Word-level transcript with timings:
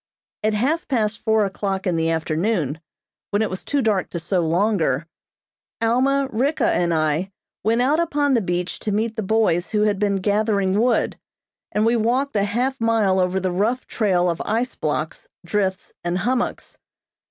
At 0.41 0.55
half 0.55 0.87
past 0.87 1.19
four 1.19 1.45
o'clock 1.45 1.85
in 1.85 1.95
the 1.95 2.09
afternoon, 2.09 2.81
when 3.29 3.43
it 3.43 3.51
was 3.51 3.63
too 3.63 3.83
dark 3.83 4.09
to 4.09 4.19
sew 4.19 4.39
longer, 4.41 5.05
Alma, 5.79 6.27
Ricka 6.31 6.65
and 6.65 6.91
I 6.91 7.29
went 7.63 7.83
out 7.83 7.99
upon 7.99 8.33
the 8.33 8.41
beach 8.41 8.79
to 8.79 8.91
meet 8.91 9.15
the 9.15 9.21
boys 9.21 9.69
who 9.69 9.83
had 9.83 9.99
been 9.99 10.15
gathering 10.15 10.79
wood, 10.79 11.19
and 11.71 11.85
we 11.85 11.95
walked 11.97 12.35
a 12.35 12.43
half 12.45 12.81
mile 12.81 13.19
over 13.19 13.39
the 13.39 13.51
rough 13.51 13.85
trail 13.85 14.27
of 14.27 14.41
ice 14.43 14.73
blocks, 14.73 15.27
drifts 15.45 15.93
and 16.03 16.17
hummocks. 16.17 16.79